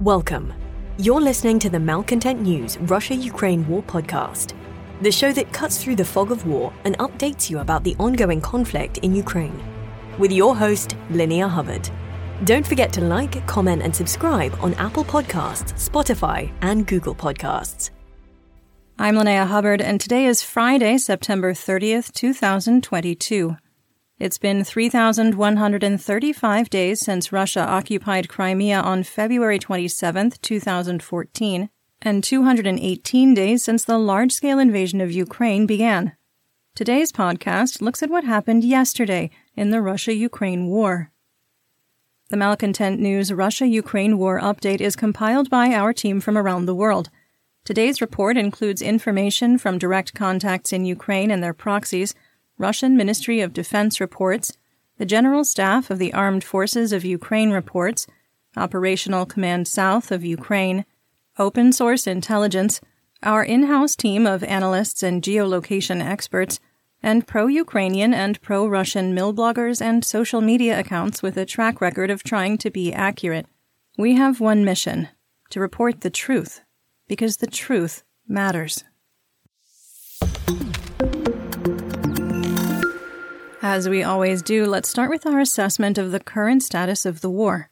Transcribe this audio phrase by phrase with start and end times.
[0.00, 0.52] Welcome.
[0.98, 4.52] You're listening to the Malcontent News Russia Ukraine War podcast,
[5.00, 8.42] the show that cuts through the fog of war and updates you about the ongoing
[8.42, 9.58] conflict in Ukraine.
[10.18, 11.88] With your host, Linnea Hubbard.
[12.44, 17.88] Don't forget to like, comment, and subscribe on Apple Podcasts, Spotify, and Google Podcasts.
[18.98, 23.56] I'm Linnea Hubbard, and today is Friday, September 30th, 2022.
[24.18, 31.68] It's been 3,135 days since Russia occupied Crimea on February 27, 2014,
[32.00, 36.16] and 218 days since the large scale invasion of Ukraine began.
[36.74, 41.12] Today's podcast looks at what happened yesterday in the Russia Ukraine war.
[42.30, 46.74] The Malcontent News Russia Ukraine War Update is compiled by our team from around the
[46.74, 47.10] world.
[47.66, 52.14] Today's report includes information from direct contacts in Ukraine and their proxies
[52.58, 54.56] Russian Ministry of Defense reports,
[54.98, 58.06] the General Staff of the Armed Forces of Ukraine reports,
[58.56, 60.86] Operational Command South of Ukraine,
[61.38, 62.80] open source intelligence,
[63.22, 66.58] our in house team of analysts and geolocation experts,
[67.02, 71.82] and pro Ukrainian and pro Russian mill bloggers and social media accounts with a track
[71.82, 73.46] record of trying to be accurate.
[73.98, 75.08] We have one mission
[75.50, 76.62] to report the truth,
[77.06, 78.82] because the truth matters.
[83.68, 87.28] As we always do, let's start with our assessment of the current status of the
[87.28, 87.68] war.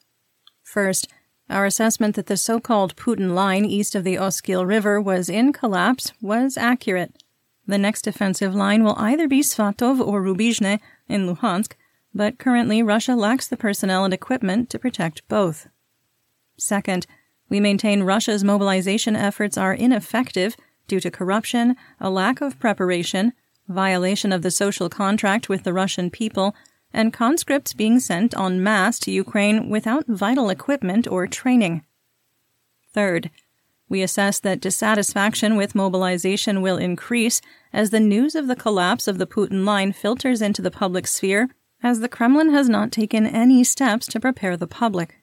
[0.65, 1.07] First,
[1.49, 5.53] our assessment that the so called Putin line east of the Oskil River was in
[5.53, 7.23] collapse was accurate.
[7.69, 11.75] The next defensive line will either be Svatov or Rubizhne in Luhansk,
[12.13, 15.69] but currently Russia lacks the personnel and equipment to protect both.
[16.59, 17.07] Second,
[17.49, 20.57] we maintain Russia's mobilization efforts are ineffective
[20.89, 23.33] due to corruption, a lack of preparation,
[23.69, 26.55] violation of the social contract with the Russian people,
[26.93, 31.83] and conscripts being sent en masse to Ukraine without vital equipment or training.
[32.93, 33.31] Third,
[33.89, 37.41] we assess that dissatisfaction with mobilization will increase
[37.73, 41.51] as the news of the collapse of the Putin line filters into the public sphere,
[41.83, 45.17] as the Kremlin has not taken any steps to prepare the public.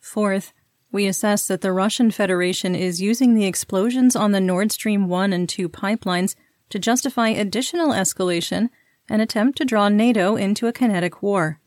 [0.00, 0.52] Fourth,
[0.90, 5.32] we assess that the Russian Federation is using the explosions on the Nord Stream 1
[5.32, 6.34] and 2 pipelines
[6.70, 8.70] to justify additional escalation
[9.08, 11.60] and attempt to draw NATO into a kinetic war.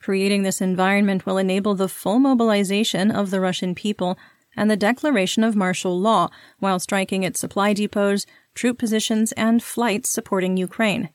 [0.00, 4.18] Creating this environment will enable the full mobilization of the Russian people
[4.56, 6.28] and the declaration of martial law
[6.58, 11.10] while striking at supply depots, troop positions, and flights supporting Ukraine.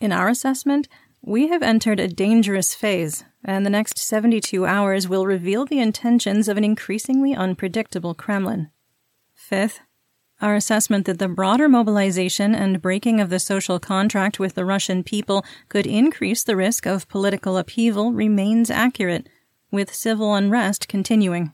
[0.00, 0.88] In our assessment,
[1.22, 6.48] we have entered a dangerous phase, and the next 72 hours will reveal the intentions
[6.48, 8.70] of an increasingly unpredictable Kremlin.
[9.34, 9.80] Fifth,
[10.40, 15.02] our assessment that the broader mobilization and breaking of the social contract with the Russian
[15.02, 19.28] people could increase the risk of political upheaval remains accurate,
[19.70, 21.52] with civil unrest continuing.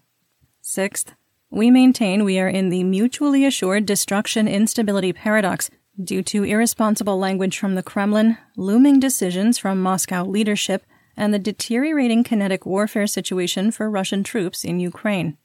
[0.61, 1.15] Sixth,
[1.51, 5.71] we maintain we are in the mutually assured destruction instability paradox
[6.03, 10.85] due to irresponsible language from the Kremlin, looming decisions from Moscow leadership,
[11.17, 15.37] and the deteriorating kinetic warfare situation for Russian troops in Ukraine.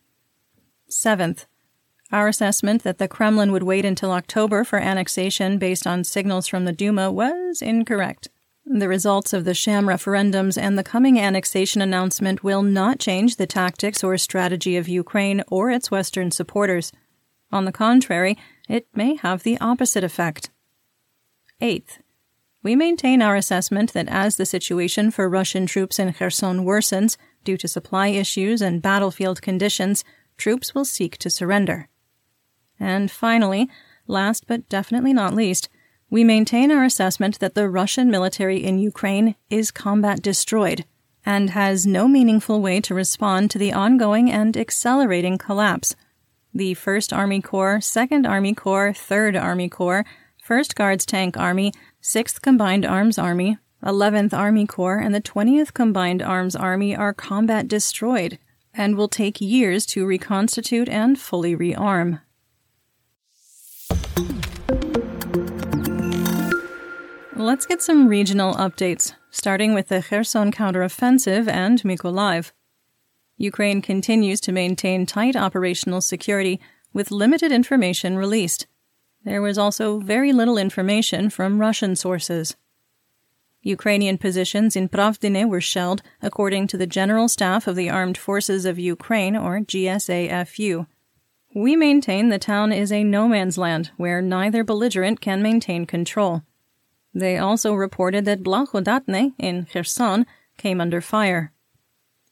[0.88, 1.46] Seventh,
[2.12, 6.66] our assessment that the Kremlin would wait until October for annexation based on signals from
[6.66, 8.30] the Duma was incorrect.
[8.66, 13.48] The results of the sham referendums and the coming annexation announcement will not change the
[13.48, 16.92] tactics or strategy of Ukraine or its Western supporters.
[17.52, 18.38] On the contrary,
[18.68, 20.52] it may have the opposite effect.
[21.62, 22.00] Eighth,
[22.62, 27.58] we maintain our assessment that as the situation for Russian troops in Kherson worsens due
[27.58, 30.03] to supply issues and battlefield conditions,
[30.38, 31.90] troops will seek to surrender.
[32.80, 33.70] And finally,
[34.08, 35.70] last but definitely not least,
[36.10, 40.86] we maintain our assessment that the Russian military in Ukraine is combat destroyed
[41.26, 45.96] and has no meaningful way to respond to the ongoing and accelerating collapse.
[46.54, 50.06] The 1st Army Corps, 2nd Army Corps, 3rd Army Corps,
[50.48, 56.24] 1st Guards Tank Army, 6th Combined Arms Army, 11th Army Corps, and the 20th Combined
[56.24, 58.40] Arms Army are combat destroyed
[58.74, 62.22] and will take years to reconstitute and fully rearm.
[67.41, 72.51] Let's get some regional updates, starting with the Kherson counteroffensive and Mykolaiv.
[73.38, 76.59] Ukraine continues to maintain tight operational security
[76.91, 78.68] with limited information released.
[79.24, 82.57] There was also very little information from Russian sources.
[83.62, 88.65] Ukrainian positions in Pravdine were shelled, according to the General Staff of the Armed Forces
[88.65, 90.88] of Ukraine, or GSAFU.
[91.56, 96.44] We maintain the town is a no man's land where neither belligerent can maintain control.
[97.14, 100.26] They also reported that Blahodatne in Kherson
[100.58, 101.52] came under fire.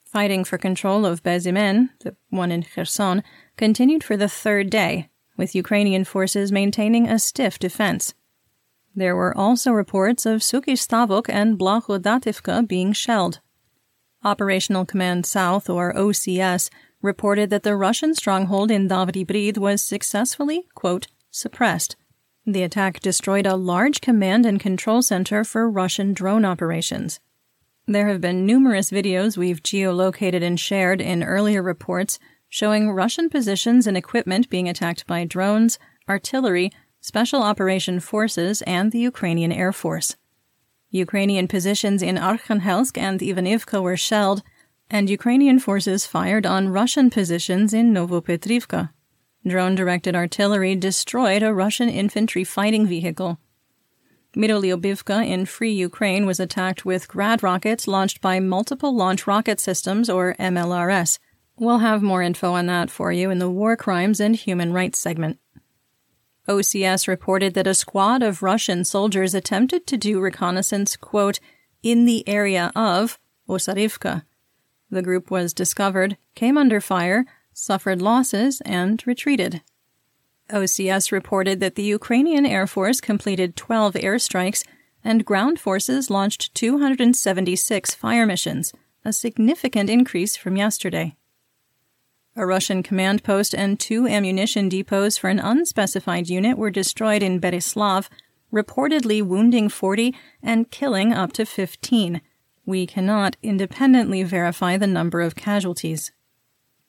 [0.05, 3.23] Fighting for control of Bezymen, the one in Kherson,
[3.57, 8.13] continued for the third day, with Ukrainian forces maintaining a stiff defense.
[8.95, 13.39] There were also reports of Suky Stavok and Blahodativka being shelled.
[14.23, 16.69] Operational Command South, or OCS,
[17.01, 21.95] reported that the Russian stronghold in Davri Brid was successfully, quote, suppressed.
[22.49, 27.19] The attack destroyed a large command and control center for Russian drone operations.
[27.85, 33.85] There have been numerous videos we've geolocated and shared in earlier reports showing Russian positions
[33.85, 35.77] and equipment being attacked by drones,
[36.07, 36.71] artillery,
[37.01, 40.15] special operation forces, and the Ukrainian Air Force.
[40.89, 44.41] Ukrainian positions in Arkhanhelske and Ivanivka were shelled,
[44.89, 48.91] and Ukrainian forces fired on Russian positions in Novopetrivka.
[49.47, 53.39] Drone directed artillery destroyed a Russian infantry fighting vehicle.
[54.35, 60.09] Mirolyubivka in Free Ukraine was attacked with Grad rockets launched by Multiple Launch Rocket Systems,
[60.09, 61.17] or MLRS.
[61.57, 64.99] We'll have more info on that for you in the War Crimes and Human Rights
[64.99, 65.39] segment.
[66.47, 71.39] OCS reported that a squad of Russian soldiers attempted to do reconnaissance, quote,
[71.81, 73.19] in the area of
[73.49, 74.23] Osarivka.
[74.89, 77.25] The group was discovered, came under fire,
[77.57, 79.61] suffered losses, and retreated.
[80.49, 84.63] OCS reported that the Ukrainian Air Force completed 12 airstrikes
[85.03, 88.73] and ground forces launched 276 fire missions,
[89.03, 91.15] a significant increase from yesterday.
[92.35, 97.41] A Russian command post and two ammunition depots for an unspecified unit were destroyed in
[97.41, 98.07] Berislav,
[98.53, 102.21] reportedly wounding 40 and killing up to 15.
[102.65, 106.11] We cannot independently verify the number of casualties.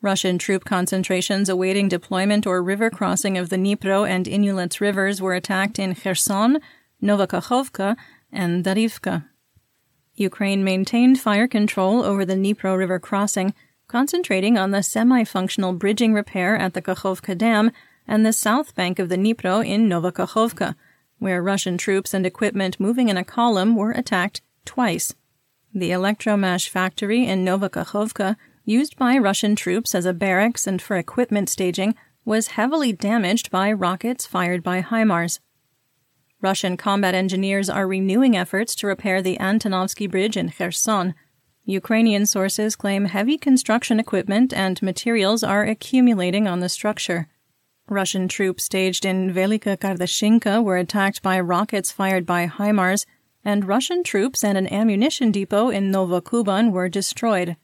[0.01, 5.35] Russian troop concentrations awaiting deployment or river crossing of the Dnipro and Inhulets rivers were
[5.35, 6.61] attacked in Kherson,
[7.03, 7.97] Novokakhovka,
[8.31, 9.25] and Darivka.
[10.15, 13.55] Ukraine maintained fire control over the Dnipro River crossing,
[13.89, 17.73] concentrating on the semi functional bridging repair at the Kakhovka Dam
[18.07, 20.77] and the south bank of the Dnipro in Novokakhovka,
[21.19, 25.15] where Russian troops and equipment moving in a column were attacked twice.
[25.75, 28.37] The Elektromash factory in Novokakhovka
[28.69, 31.95] used by Russian troops as a barracks and for equipment staging,
[32.27, 35.41] was heavily damaged by rockets fired by HIMARS.
[36.43, 41.15] Russian combat engineers are renewing efforts to repair the Antonovsky Bridge in Kherson.
[41.65, 47.27] Ukrainian sources claim heavy construction equipment and materials are accumulating on the structure.
[47.89, 53.07] Russian troops staged in Velika Kardashinka were attacked by rockets fired by HIMARS,
[53.43, 57.57] and Russian troops and an ammunition depot in Novokuban were destroyed.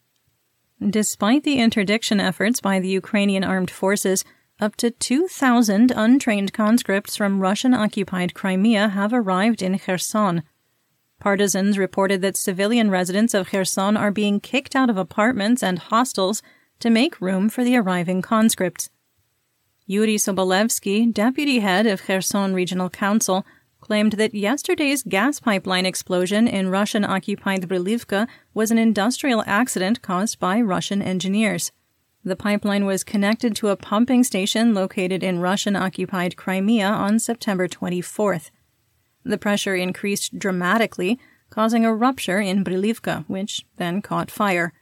[0.88, 4.22] Despite the interdiction efforts by the Ukrainian armed forces,
[4.60, 10.42] up to 2,000 untrained conscripts from Russian occupied Crimea have arrived in Kherson.
[11.18, 16.42] Partisans reported that civilian residents of Kherson are being kicked out of apartments and hostels
[16.80, 18.90] to make room for the arriving conscripts.
[19.86, 23.46] Yuri Sobolevsky, deputy head of Kherson Regional Council,
[23.84, 30.38] claimed that yesterday's gas pipeline explosion in Russian occupied Brylivka was an industrial accident caused
[30.38, 31.70] by Russian engineers.
[32.24, 37.68] The pipeline was connected to a pumping station located in Russian occupied Crimea on September
[37.68, 38.50] 24th.
[39.22, 41.20] The pressure increased dramatically,
[41.50, 44.72] causing a rupture in Brylivka, which then caught fire.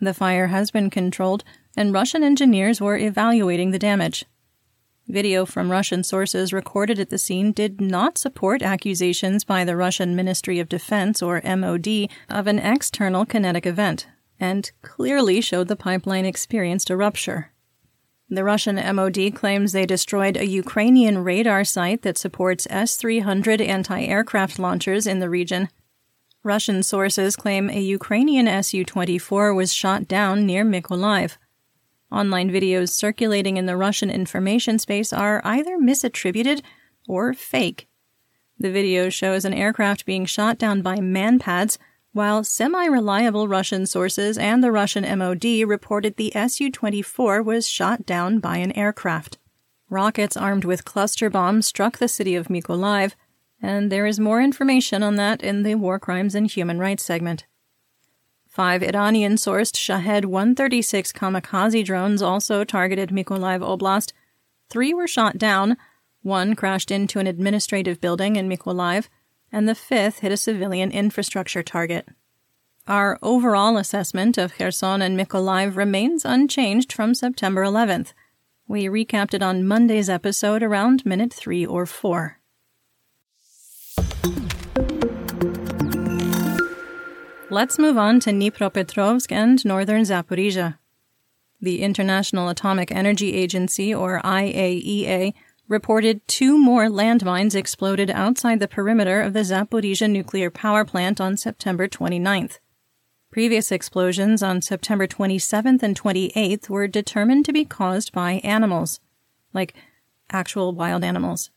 [0.00, 1.44] The fire has been controlled,
[1.76, 4.24] and Russian engineers were evaluating the damage.
[5.12, 10.16] Video from Russian sources recorded at the scene did not support accusations by the Russian
[10.16, 14.06] Ministry of Defense, or MOD, of an external kinetic event,
[14.40, 17.52] and clearly showed the pipeline experienced a rupture.
[18.30, 24.04] The Russian MOD claims they destroyed a Ukrainian radar site that supports S 300 anti
[24.04, 25.68] aircraft launchers in the region.
[26.42, 31.36] Russian sources claim a Ukrainian Su 24 was shot down near Mykolaiv.
[32.12, 36.60] Online videos circulating in the Russian information space are either misattributed
[37.08, 37.88] or fake.
[38.58, 41.78] The video shows an aircraft being shot down by manpads,
[42.12, 48.04] while semi reliable Russian sources and the Russian MOD reported the Su 24 was shot
[48.04, 49.38] down by an aircraft.
[49.88, 53.14] Rockets armed with cluster bombs struck the city of Mykolaiv,
[53.60, 57.46] and there is more information on that in the War Crimes and Human Rights segment.
[58.52, 64.12] Five Iranian sourced Shahed 136 kamikaze drones also targeted Mykolaiv Oblast.
[64.68, 65.78] Three were shot down,
[66.20, 69.08] one crashed into an administrative building in Mykolaiv,
[69.50, 72.06] and the fifth hit a civilian infrastructure target.
[72.86, 78.12] Our overall assessment of Kherson and Mykolaiv remains unchanged from September 11th.
[78.68, 82.38] We recapped it on Monday's episode around minute 3 or 4.
[87.52, 90.78] Let's move on to Dnipropetrovsk and northern Zaporizhia.
[91.60, 95.34] The International Atomic Energy Agency, or IAEA,
[95.68, 101.36] reported two more landmines exploded outside the perimeter of the Zaporizhia nuclear power plant on
[101.36, 102.58] September 29th.
[103.30, 108.98] Previous explosions on September 27th and 28th were determined to be caused by animals,
[109.52, 109.74] like
[110.30, 111.50] actual wild animals.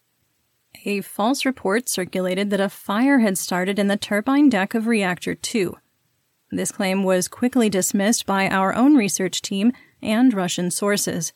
[0.84, 5.36] A false report circulated that a fire had started in the turbine deck of Reactor
[5.36, 5.78] 2.
[6.52, 11.34] This claim was quickly dismissed by our own research team and Russian sources.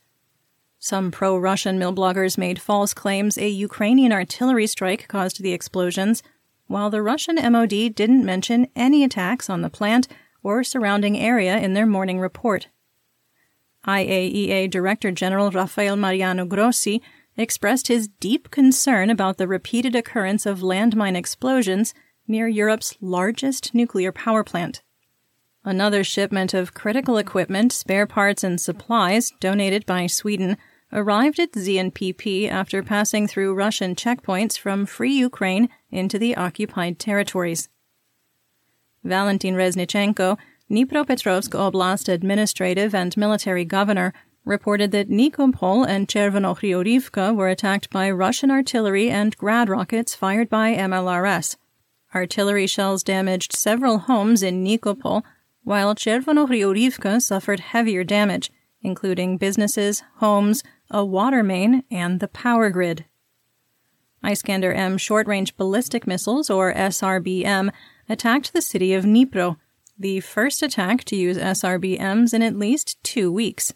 [0.77, 6.23] Some pro Russian mill bloggers made false claims a Ukrainian artillery strike caused the explosions,
[6.67, 10.07] while the Russian MOD didn't mention any attacks on the plant
[10.41, 12.67] or surrounding area in their morning report.
[13.85, 17.01] IAEA Director General Rafael Mariano Grossi
[17.35, 21.93] expressed his deep concern about the repeated occurrence of landmine explosions
[22.27, 24.81] near Europe's largest nuclear power plant.
[25.65, 30.57] Another shipment of critical equipment, spare parts, and supplies donated by Sweden
[30.91, 37.69] arrived at ZNPP after passing through Russian checkpoints from Free Ukraine into the occupied territories.
[39.03, 40.37] Valentin Reznichenko,
[40.71, 44.13] Dnipropetrovsk Oblast administrative and military governor,
[44.45, 50.73] reported that Nikopol and Chervonohryhorivka were attacked by Russian artillery and grad rockets fired by
[50.73, 51.57] MLRS.
[52.15, 55.23] Artillery shells damaged several homes in Nikopol
[55.69, 63.05] while Chervonohryhorivka suffered heavier damage, including businesses, homes, a water main, and the power grid.
[64.23, 67.69] Iskander M short range ballistic missiles, or SRBM,
[68.09, 69.57] attacked the city of Dnipro,
[69.95, 73.71] the first attack to use SRBMs in at least two weeks.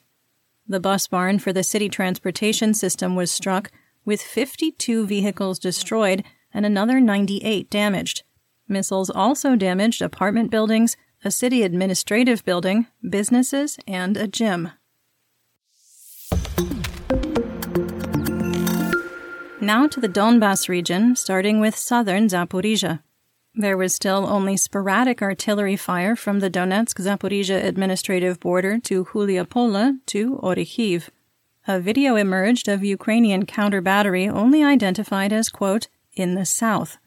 [0.67, 3.69] The bus barn for the city transportation system was struck,
[4.03, 8.23] with 52 vehicles destroyed and another 98 damaged.
[8.67, 14.71] Missiles also damaged apartment buildings, a city administrative building, businesses, and a gym.
[19.61, 22.99] Now to the Donbass region, starting with southern Zaporizhia.
[23.55, 29.99] There was still only sporadic artillery fire from the Donetsk Zaporizhia administrative border to Huliapole
[30.07, 31.09] to Orikhiv.
[31.65, 36.97] A video emerged of Ukrainian counter battery only identified as, quote, in the south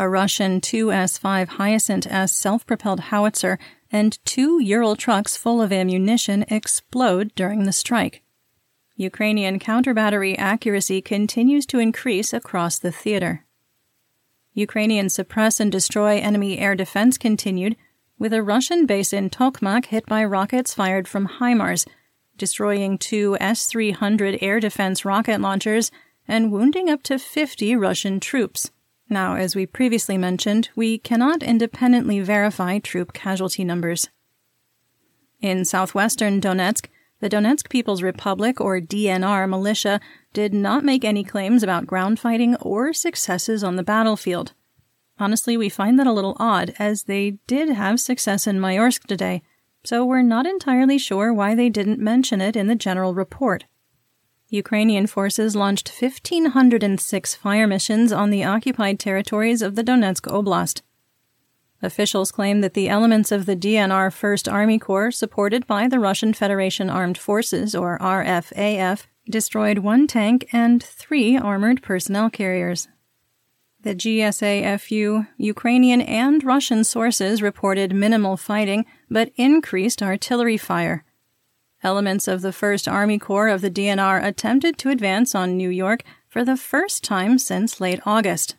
[0.00, 3.58] a Russian 2S5 Hyacinth S self propelled howitzer,
[3.92, 8.22] and two Ural trucks full of ammunition explode during the strike.
[8.96, 13.44] Ukrainian counter battery accuracy continues to increase across the theater.
[14.54, 17.76] Ukrainian suppress and destroy enemy air defense continued,
[18.18, 21.86] with a Russian base in Tokmak hit by rockets fired from HIMARS,
[22.38, 25.90] destroying two S 300 air defense rocket launchers
[26.26, 28.70] and wounding up to 50 Russian troops.
[29.12, 34.08] Now, as we previously mentioned, we cannot independently verify troop casualty numbers.
[35.40, 36.86] In southwestern Donetsk,
[37.18, 40.00] the Donetsk People's Republic, or DNR, militia
[40.32, 44.52] did not make any claims about ground fighting or successes on the battlefield.
[45.18, 49.42] Honestly, we find that a little odd, as they did have success in Mayorsk today,
[49.82, 53.64] so we're not entirely sure why they didn't mention it in the general report.
[54.50, 60.82] Ukrainian forces launched 1,506 fire missions on the occupied territories of the Donetsk Oblast.
[61.82, 66.34] Officials claim that the elements of the DNR First Army Corps, supported by the Russian
[66.34, 72.88] Federation Armed Forces, or RFAF, destroyed one tank and three armored personnel carriers.
[73.82, 81.04] The GSAFU, Ukrainian and Russian sources reported minimal fighting but increased artillery fire.
[81.82, 86.02] Elements of the 1st Army Corps of the DNR attempted to advance on New York
[86.28, 88.56] for the first time since late August.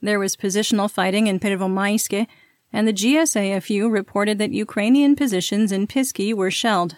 [0.00, 2.26] There was positional fighting in Pervomaiske,
[2.72, 6.96] and the GSAFU reported that Ukrainian positions in Pisky were shelled.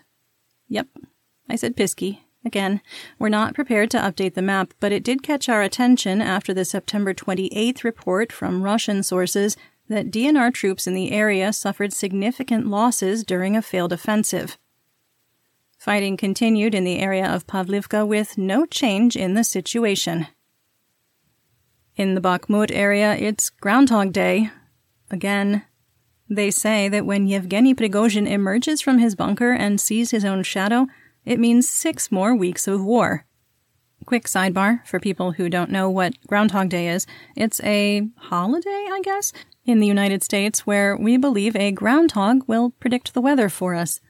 [0.69, 0.89] Yep,
[1.51, 2.21] I said Pisky.
[2.43, 2.81] Again,
[3.19, 6.65] we're not prepared to update the map, but it did catch our attention after the
[6.65, 9.57] September 28th report from Russian sources
[9.89, 14.57] that DNR troops in the area suffered significant losses during a failed offensive.
[15.85, 20.29] Fighting continued in the area of Pavlivka with no change in the situation.
[21.95, 24.49] In the Bakhmut area, it's Groundhog Day.
[25.11, 25.63] Again.
[26.27, 30.87] They say that when Yevgeny Prigozhin emerges from his bunker and sees his own shadow,
[31.27, 33.27] it means six more weeks of war.
[34.07, 37.07] Quick sidebar for people who don't know what Groundhog Day is.
[37.37, 39.35] It's a holiday, I guess,
[39.67, 44.01] in the United States where we believe a groundhog will predict the weather for us.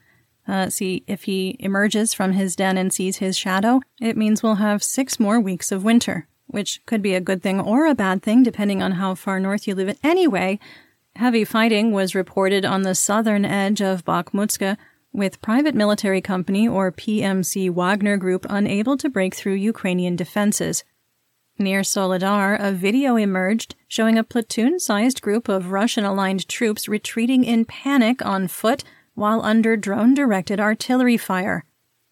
[0.47, 4.55] Uh, see, if he emerges from his den and sees his shadow, it means we'll
[4.55, 8.21] have six more weeks of winter, which could be a good thing or a bad
[8.21, 9.97] thing depending on how far north you live.
[10.03, 10.59] Anyway,
[11.15, 14.75] Heavy fighting was reported on the southern edge of Bakhmutska,
[15.13, 20.83] with private military company or PMC Wagner Group unable to break through Ukrainian defenses.
[21.57, 27.45] Near Soledar, a video emerged showing a platoon sized group of Russian aligned troops retreating
[27.45, 28.83] in panic on foot
[29.15, 31.65] while under drone directed artillery fire.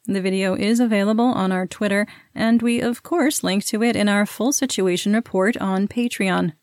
[0.05, 4.09] The video is available on our Twitter, and we, of course, link to it in
[4.09, 6.53] our full situation report on Patreon.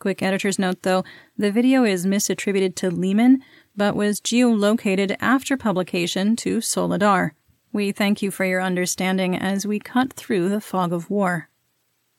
[0.00, 1.04] Quick editor's note though,
[1.36, 3.42] the video is misattributed to Lyman,
[3.76, 7.32] but was geolocated after publication to Soledar.
[7.72, 11.48] We thank you for your understanding as we cut through the fog of war.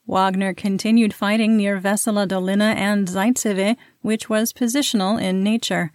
[0.08, 5.92] Wagner continued fighting near Vesela Dolina and Zaitseve, which was positional in nature.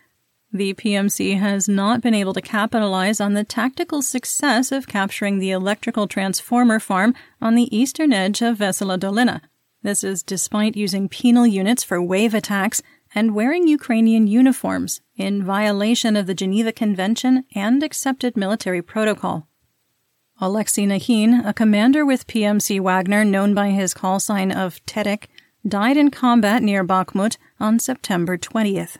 [0.52, 5.52] The PMC has not been able to capitalize on the tactical success of capturing the
[5.52, 9.42] electrical transformer farm on the eastern edge of Vesela Dolina.
[9.82, 12.82] This is despite using penal units for wave attacks
[13.14, 19.46] and wearing Ukrainian uniforms in violation of the Geneva Convention and accepted military protocol.
[20.40, 25.26] Alexei Nakhin, a commander with PMC Wagner known by his call sign of Terek,
[25.66, 28.96] died in combat near Bakhmut on September 20th.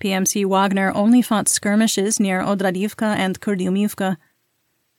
[0.00, 4.16] PMC Wagner only fought skirmishes near Odradivka and Kurdyumivka.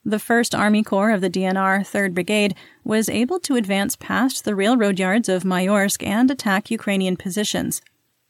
[0.06, 4.56] The 1st Army Corps of the DNR 3rd Brigade was able to advance past the
[4.56, 7.82] railroad yards of Mayorsk and attack Ukrainian positions.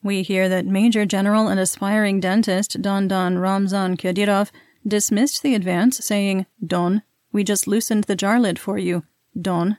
[0.02, 4.50] We hear that Major General and aspiring dentist Don Don Ramzan Kadyrov
[4.88, 9.04] dismissed the advance, saying, Don, we just loosened the jar lid for you.
[9.40, 9.78] Don.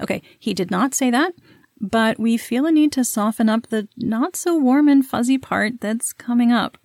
[0.00, 1.34] Okay, he did not say that,
[1.80, 5.80] but we feel a need to soften up the not so warm and fuzzy part
[5.80, 6.78] that's coming up.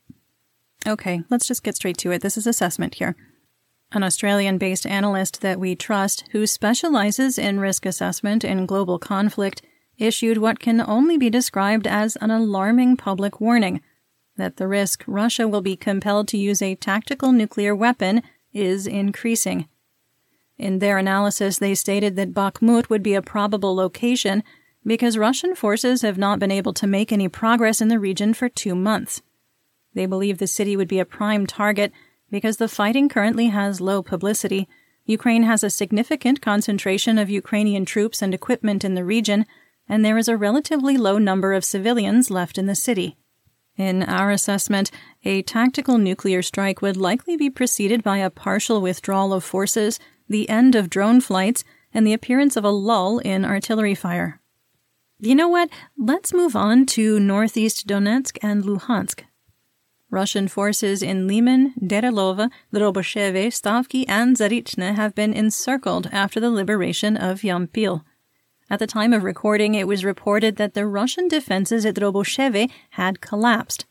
[0.88, 2.22] Okay, let's just get straight to it.
[2.22, 3.16] This is assessment here.
[3.92, 9.62] An Australian based analyst that we trust, who specializes in risk assessment in global conflict,
[9.98, 13.82] issued what can only be described as an alarming public warning
[14.38, 19.68] that the risk Russia will be compelled to use a tactical nuclear weapon is increasing.
[20.58, 24.44] In their analysis, they stated that Bakhmut would be a probable location
[24.86, 28.50] because Russian forces have not been able to make any progress in the region for
[28.50, 29.22] two months.
[29.94, 31.92] They believe the city would be a prime target
[32.32, 34.68] because the fighting currently has low publicity.
[35.06, 39.46] Ukraine has a significant concentration of Ukrainian troops and equipment in the region,
[39.88, 43.18] and there is a relatively low number of civilians left in the city.
[43.78, 44.92] In our assessment,
[45.24, 50.50] a tactical nuclear strike would likely be preceded by a partial withdrawal of forces, the
[50.50, 51.64] end of drone flights,
[51.94, 54.41] and the appearance of a lull in artillery fire.
[55.24, 55.70] You know what?
[56.00, 59.22] Let's move on to northeast Donetsk and Luhansk.
[60.10, 67.16] Russian forces in Lyman, Derelova, Drobosheve, Stavki, and Zarichne have been encircled after the liberation
[67.16, 68.02] of Yampil.
[68.68, 73.22] At the time of recording, it was reported that the Russian defenses at Drobosheve had
[73.22, 73.86] collapsed.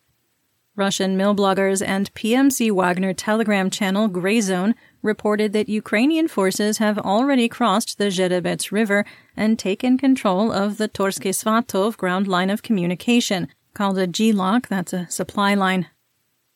[0.74, 6.98] Russian mill bloggers and PMC Wagner Telegram channel Grey Zone reported that Ukrainian forces have
[6.98, 9.04] already crossed the Zherebets River
[9.36, 14.92] and taken control of the Torske Svatov ground line of communication, called a G-lock, that's
[14.92, 15.86] a supply line.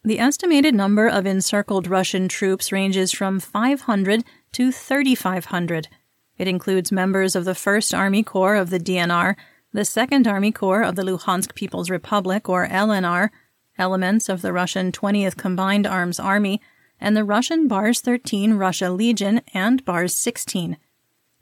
[0.03, 5.89] The estimated number of encircled Russian troops ranges from 500 to 3,500.
[6.37, 9.37] It includes members of the 1st Army Corps of the DNR,
[9.73, 13.31] the 2nd Army Corps of the Luhansk People's Republic, or LNR,
[13.79, 16.61] elements of the Russian 20th Combined Arms Army,
[17.01, 20.77] and the Russian Bars 13 Russia Legion and Bars 16.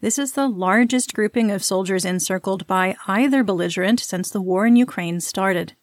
[0.00, 4.74] This is the largest grouping of soldiers encircled by either belligerent since the war in
[4.74, 5.74] Ukraine started.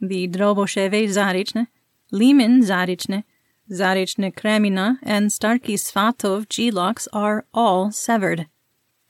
[0.00, 1.68] The Drobosheve Zarichne,
[2.10, 3.24] Lyman Zarichne,
[3.70, 8.46] Zarichne Kremina, and Starky Svatov G-locks are all severed.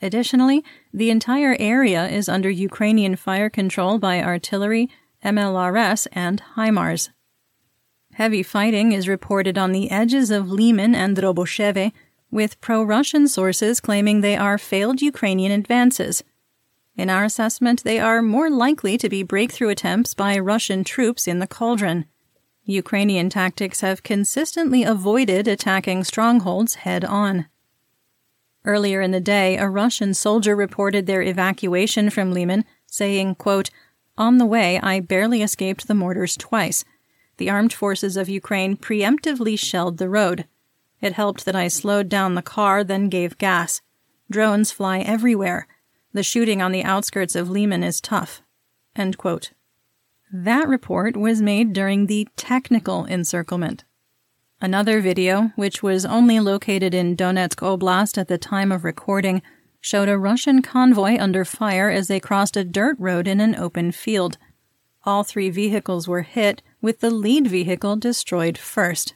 [0.01, 4.91] Additionally, the entire area is under Ukrainian fire control by artillery,
[5.25, 7.11] MLRS, and HIMARS.
[8.17, 11.93] Heavy fighting is reported on the edges of Lyman and Drobosheve,
[12.31, 16.23] with pro Russian sources claiming they are failed Ukrainian advances.
[16.95, 21.39] In our assessment, they are more likely to be breakthrough attempts by Russian troops in
[21.39, 22.05] the cauldron.
[22.65, 27.47] Ukrainian tactics have consistently avoided attacking strongholds head on.
[28.65, 33.71] Earlier in the day, a Russian soldier reported their evacuation from Lyman, saying, quote,
[34.19, 36.85] On the way, I barely escaped the mortars twice.
[37.43, 40.45] The armed forces of Ukraine preemptively shelled the road.
[41.01, 43.81] It helped that I slowed down the car, then gave gas.
[44.31, 45.67] Drones fly everywhere.
[46.13, 48.43] The shooting on the outskirts of Lyman is tough.
[50.33, 53.83] That report was made during the technical encirclement.
[54.61, 59.43] Another video, which was only located in Donetsk Oblast at the time of recording,
[59.81, 63.91] showed a Russian convoy under fire as they crossed a dirt road in an open
[63.91, 64.39] field.
[65.03, 69.15] All three vehicles were hit, with the lead vehicle destroyed first.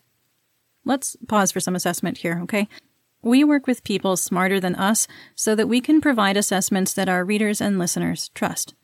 [0.85, 2.69] Let's pause for some assessment here, okay?
[3.23, 7.25] We work with people smarter than us so that we can provide assessments that our
[7.25, 8.75] readers and listeners trust.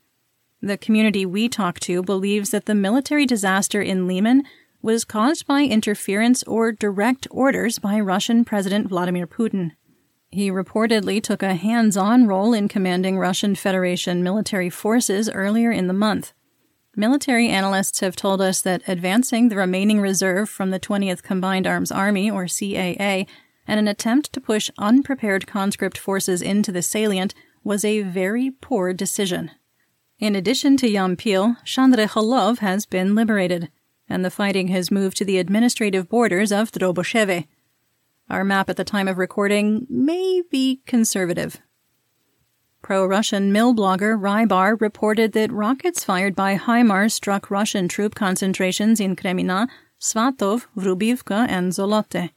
[0.61, 4.43] The community we talk to believes that the military disaster in Lyman
[4.83, 9.73] was caused by interference or direct orders by Russian President Vladimir Putin.
[10.33, 15.87] He reportedly took a hands on role in commanding Russian Federation military forces earlier in
[15.87, 16.33] the month.
[16.95, 21.91] Military analysts have told us that advancing the remaining reserve from the 20th Combined Arms
[21.91, 23.27] Army, or CAA,
[23.67, 28.93] and an attempt to push unprepared conscript forces into the salient was a very poor
[28.93, 29.51] decision.
[30.19, 33.71] In addition to Yampil, Shandryholove has been liberated
[34.09, 37.47] and the fighting has moved to the administrative borders of Drobosheve.
[38.29, 41.61] Our map at the time of recording may be conservative.
[42.83, 49.01] Pro Russian mill blogger Rybar reported that rockets fired by HIMARS struck Russian troop concentrations
[49.01, 49.69] in Kremina,
[50.01, 52.31] Svatov, Vrubivka, and Zolote.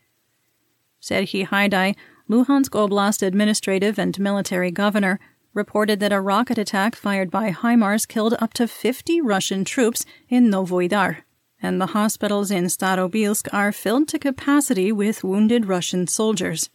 [1.01, 1.95] Serhiy Haidai,
[2.29, 5.19] Luhansk Oblast administrative and military governor,
[5.53, 10.49] reported that a rocket attack fired by HIMARS killed up to 50 Russian troops in
[10.49, 11.23] Novoaidar
[11.65, 16.69] and the hospitals in Starobilsk are filled to capacity with wounded Russian soldiers.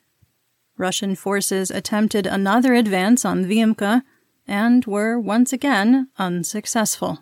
[0.80, 4.02] Russian forces attempted another advance on Vyimka
[4.48, 7.20] and were once again unsuccessful.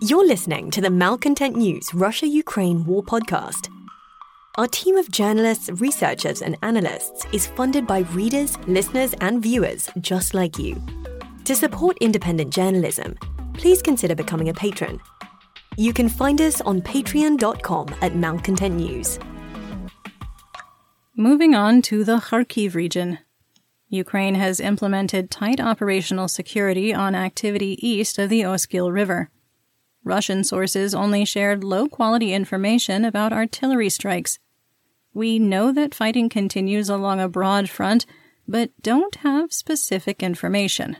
[0.00, 3.68] You're listening to the Malcontent News Russia Ukraine War Podcast.
[4.56, 10.34] Our team of journalists, researchers, and analysts is funded by readers, listeners, and viewers just
[10.34, 10.80] like you.
[11.44, 13.18] To support independent journalism,
[13.54, 15.00] please consider becoming a patron
[15.78, 19.18] you can find us on patreon.com at Malcontent News.
[21.16, 23.18] Moving on to the Kharkiv region.
[23.90, 29.28] Ukraine has implemented tight operational security on activity east of the Oskil River.
[30.04, 34.38] Russian sources only shared low quality information about artillery strikes.
[35.12, 38.06] We know that fighting continues along a broad front,
[38.48, 40.96] but don't have specific information.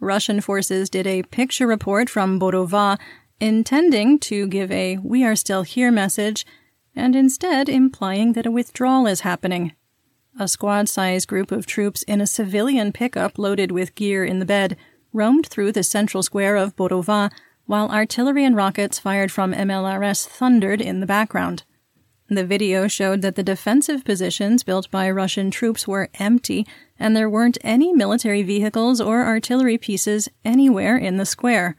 [0.00, 2.98] Russian forces did a picture report from Borova
[3.38, 6.44] intending to give a We Are Still Here message,
[6.94, 9.72] and instead implying that a withdrawal is happening.
[10.38, 14.46] A squad sized group of troops in a civilian pickup loaded with gear in the
[14.46, 14.76] bed
[15.12, 17.30] roamed through the central square of Borova
[17.66, 21.64] while artillery and rockets fired from MLRS thundered in the background.
[22.28, 26.64] The video showed that the defensive positions built by Russian troops were empty
[26.98, 31.76] and there weren't any military vehicles or artillery pieces anywhere in the square.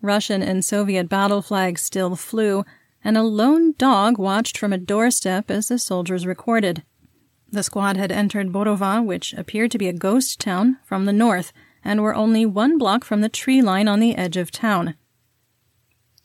[0.00, 2.64] Russian and Soviet battle flags still flew,
[3.08, 6.82] and a lone dog watched from a doorstep as the soldiers recorded.
[7.50, 11.50] The squad had entered Borova, which appeared to be a ghost town, from the north,
[11.82, 14.94] and were only one block from the tree line on the edge of town.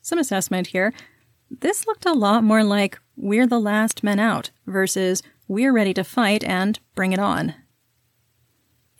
[0.02, 0.94] Some assessment here.
[1.50, 6.04] This looked a lot more like We're the last men out versus We're ready to
[6.04, 7.56] fight and bring it on.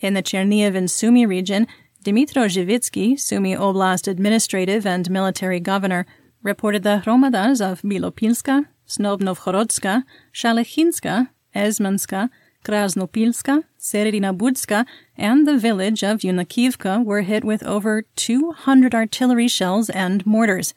[0.00, 1.66] In the Chernihiv and Sumy region,
[2.02, 6.06] Dmytro Zhivitsky, Sumy Oblast administrative and military governor,
[6.44, 12.30] reported the hromadas of Bilopilska, Snobnovhorodska, Shalechinska, Ezmanska,
[12.64, 20.24] Krasnopilska, Seredinabudska, and the village of Yunakivka were hit with over 200 artillery shells and
[20.24, 20.74] mortars.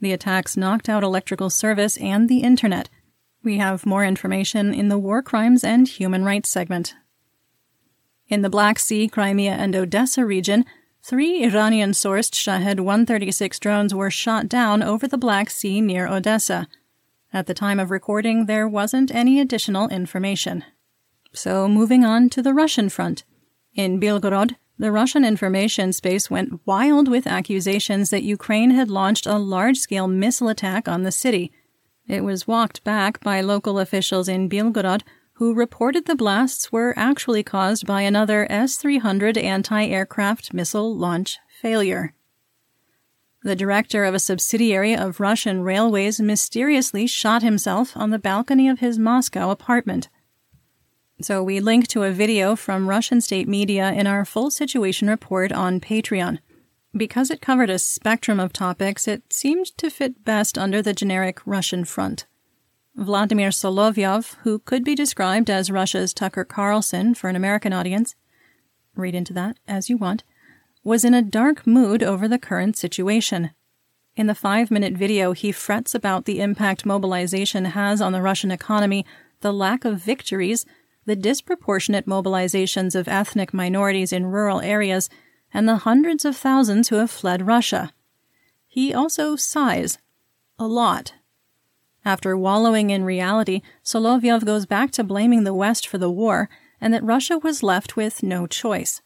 [0.00, 2.88] The attacks knocked out electrical service and the internet.
[3.42, 6.94] We have more information in the War Crimes and Human Rights segment.
[8.28, 10.64] In the Black Sea, Crimea, and Odessa region,
[11.10, 16.68] three Iranian sourced Shahed 136 drones were shot down over the Black Sea near Odessa.
[17.32, 20.62] At the time of recording, there wasn't any additional information.
[21.32, 23.24] So, moving on to the Russian front.
[23.74, 29.36] In Belgorod, the Russian information space went wild with accusations that Ukraine had launched a
[29.36, 31.50] large scale missile attack on the city.
[32.06, 35.02] It was walked back by local officials in Belgorod
[35.40, 41.38] who reported the blasts were actually caused by another S 300 anti aircraft missile launch
[41.62, 42.12] failure.
[43.42, 48.80] The director of a subsidiary of Russian Railways mysteriously shot himself on the balcony of
[48.80, 50.10] his Moscow apartment.
[51.22, 55.52] So we link to a video from Russian state media in our full situation report
[55.52, 56.40] on Patreon.
[56.94, 61.40] Because it covered a spectrum of topics, it seemed to fit best under the generic
[61.46, 62.26] Russian front.
[63.00, 68.14] Vladimir Solovyov, who could be described as Russia's Tucker Carlson for an American audience,
[68.94, 70.22] read into that as you want,
[70.84, 73.52] was in a dark mood over the current situation.
[74.16, 78.50] In the five minute video, he frets about the impact mobilization has on the Russian
[78.50, 79.06] economy,
[79.40, 80.66] the lack of victories,
[81.06, 85.08] the disproportionate mobilizations of ethnic minorities in rural areas,
[85.54, 87.94] and the hundreds of thousands who have fled Russia.
[88.66, 89.96] he also sighs.
[90.58, 91.14] A lot.
[92.04, 96.48] After wallowing in reality, Solovyov goes back to blaming the West for the war
[96.80, 99.02] and that Russia was left with no choice.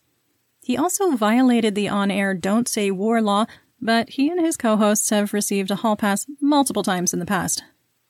[0.63, 3.47] He also violated the on air Don't Say War law,
[3.81, 7.27] but he and his co hosts have received a hall pass multiple times in the
[7.27, 7.65] past.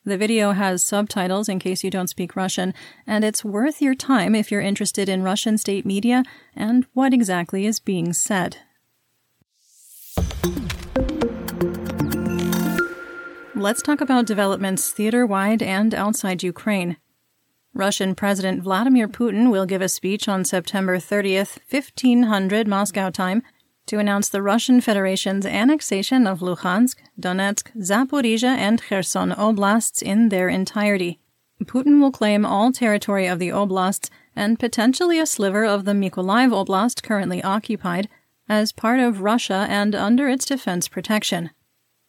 [0.05, 2.75] The video has subtitles in case you don't speak Russian,
[3.07, 6.23] and it's worth your time if you're interested in Russian state media
[6.55, 8.59] and what exactly is being said.
[13.57, 16.97] Let's talk about developments theater wide and outside Ukraine.
[17.73, 23.45] Russian President Vladimir Putin will give a speech on September 30th, 1500 Moscow time,
[23.87, 30.49] to announce the Russian Federation's annexation of Luhansk, Donetsk, Zaporizhia, and Kherson oblasts in their
[30.49, 31.21] entirety.
[31.63, 36.51] Putin will claim all territory of the oblasts and potentially a sliver of the Mykolaiv
[36.51, 38.09] Oblast currently occupied
[38.49, 41.51] as part of Russia and under its defense protection.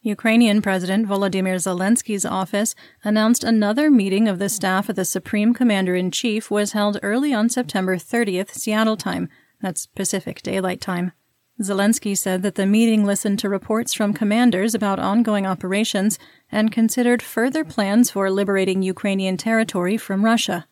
[0.05, 5.95] Ukrainian President Volodymyr Zelensky's office announced another meeting of the staff of the Supreme Commander
[5.95, 9.27] in Chief was held early on September 30th, Seattle time.
[9.63, 11.11] That's Pacific Daylight Time.
[11.59, 16.19] Zelensky said that the meeting listened to reports from commanders about ongoing operations
[16.51, 20.67] and considered further plans for liberating Ukrainian territory from Russia.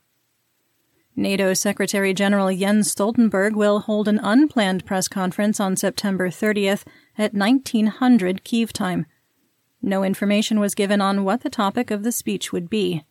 [1.15, 6.83] NATO Secretary General Jens Stoltenberg will hold an unplanned press conference on September 30th
[7.17, 9.07] at 1900 Kiev time.
[9.85, 13.03] No information was given on what the topic of the speech would be.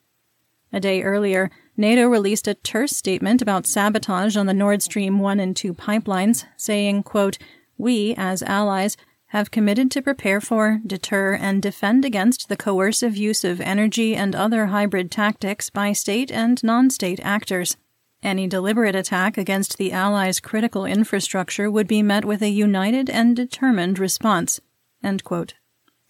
[0.72, 5.38] A day earlier, NATO released a terse statement about sabotage on the Nord Stream 1
[5.38, 7.36] and 2 pipelines, saying, quote,
[7.76, 8.96] We, as allies,
[9.28, 14.34] have committed to prepare for, deter, and defend against the coercive use of energy and
[14.34, 17.76] other hybrid tactics by state and non state actors.
[18.22, 23.36] Any deliberate attack against the Allies' critical infrastructure would be met with a united and
[23.36, 24.60] determined response.
[25.02, 25.54] End quote.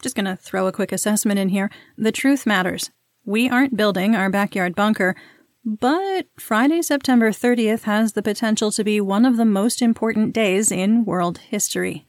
[0.02, 1.70] Just going to throw a quick assessment in here.
[1.96, 2.90] The truth matters.
[3.24, 5.14] We aren't building our backyard bunker,
[5.64, 10.72] but Friday, September 30th has the potential to be one of the most important days
[10.72, 12.04] in world history.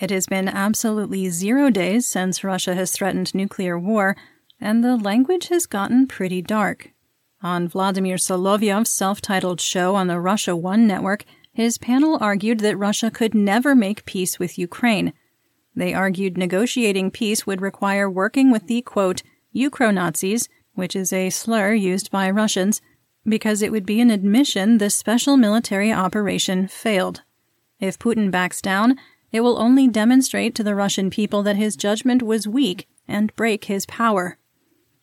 [0.00, 4.16] It has been absolutely zero days since Russia has threatened nuclear war,
[4.58, 6.92] and the language has gotten pretty dark.
[7.42, 12.78] On Vladimir Solovyov's self titled show on the Russia One network, his panel argued that
[12.78, 15.12] Russia could never make peace with Ukraine
[15.76, 19.22] they argued negotiating peace would require working with the, quote,
[19.54, 22.80] Ukro-Nazis, which is a slur used by Russians,
[23.28, 27.22] because it would be an admission the special military operation failed.
[27.78, 28.96] If Putin backs down,
[29.32, 33.66] it will only demonstrate to the Russian people that his judgment was weak and break
[33.66, 34.38] his power.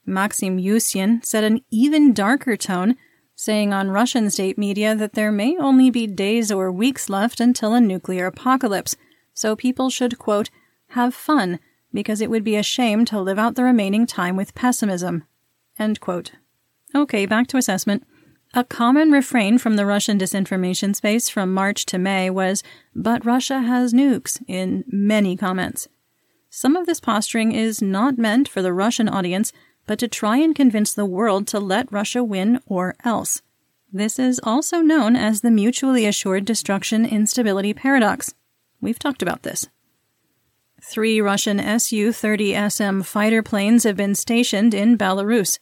[0.05, 2.95] Maxim Yusin set an even darker tone,
[3.35, 7.73] saying on Russian state media that there may only be days or weeks left until
[7.73, 8.95] a nuclear apocalypse,
[9.33, 10.49] so people should, quote,
[10.93, 11.59] have fun,
[11.93, 15.23] because it would be a shame to live out the remaining time with pessimism.
[16.95, 18.03] Okay, back to assessment.
[18.53, 22.61] A common refrain from the Russian disinformation space from March to May was,
[22.95, 25.87] but Russia has nukes, in many comments.
[26.51, 29.51] Some of this posturing is not meant for the Russian audience,
[29.87, 33.41] but to try and convince the world to let Russia win or else.
[33.91, 38.35] This is also known as the mutually assured destruction instability paradox.
[38.81, 39.67] We've talked about this.
[40.85, 45.59] Three Russian Su 30 SM fighter planes have been stationed in Belarus.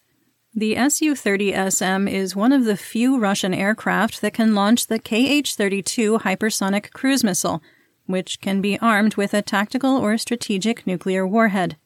[0.56, 4.98] The Su 30 SM is one of the few Russian aircraft that can launch the
[4.98, 7.62] Kh 32 hypersonic cruise missile,
[8.08, 11.78] which can be armed with a tactical or strategic nuclear warhead.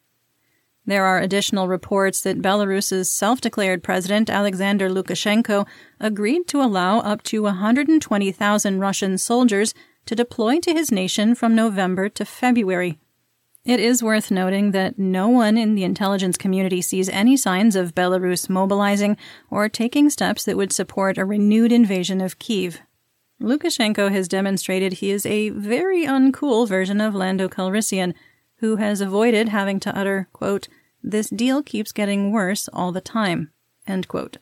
[0.85, 5.67] There are additional reports that Belarus's self declared president Alexander Lukashenko
[5.99, 9.73] agreed to allow up to 120,000 Russian soldiers
[10.05, 12.97] to deploy to his nation from November to February.
[13.65, 17.95] It is worth noting that no one in the intelligence community sees any signs of
[17.95, 19.17] Belarus mobilizing
[19.49, 22.82] or taking steps that would support a renewed invasion of Kiev.
[23.41, 28.13] Lukashenko has demonstrated he is a very uncool version of Lando Calrissian,
[28.58, 30.67] who has avoided having to utter, quote,
[31.01, 33.51] this deal keeps getting worse all the time,
[33.88, 34.38] end quote.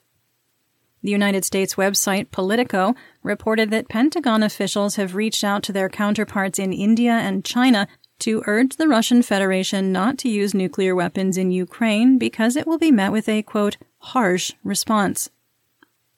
[1.02, 6.60] The United States website Politico reported that Pentagon officials have reached out to their counterparts
[6.60, 7.88] in India and China
[8.24, 12.78] to urge the Russian Federation not to use nuclear weapons in Ukraine because it will
[12.78, 15.30] be met with a, quote, harsh response.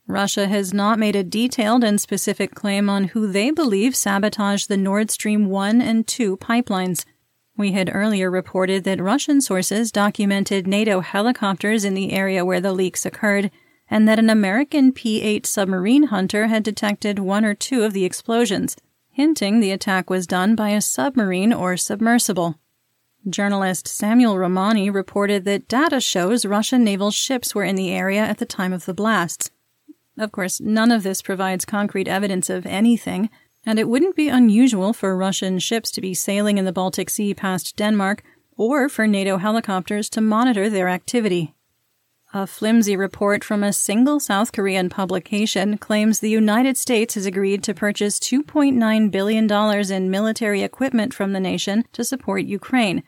[0.05, 4.77] Russia has not made a detailed and specific claim on who they believe sabotaged the
[4.77, 7.05] Nord Stream 1 and 2 pipelines.
[7.57, 12.73] We had earlier reported that Russian sources documented NATO helicopters in the area where the
[12.73, 13.49] leaks occurred,
[13.89, 18.05] and that an American P 8 submarine hunter had detected one or two of the
[18.05, 18.77] explosions
[19.15, 22.59] hinting the attack was done by a submarine or submersible.
[23.29, 28.39] Journalist Samuel Ramani reported that data shows Russian naval ships were in the area at
[28.39, 29.51] the time of the blasts.
[30.17, 33.29] Of course, none of this provides concrete evidence of anything,
[33.65, 37.33] and it wouldn't be unusual for Russian ships to be sailing in the Baltic Sea
[37.33, 38.21] past Denmark
[38.57, 41.55] or for NATO helicopters to monitor their activity.
[42.37, 47.63] A flimsy report from a single South Korean publication claims the United States has agreed
[47.63, 49.49] to purchase $2.9 billion
[49.89, 53.03] in military equipment from the nation to support Ukraine,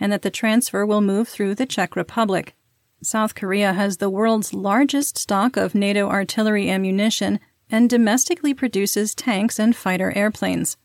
[0.00, 2.56] and that the transfer will move through the Czech Republic.
[3.04, 7.38] South Korea has the world's largest stock of NATO artillery ammunition
[7.70, 10.76] and domestically produces tanks and fighter airplanes.